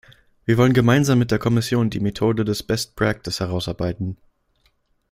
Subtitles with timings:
[0.45, 4.17] Wir wollen gemeinsam mit der Kommission die Methode des best practice herausarbeiten.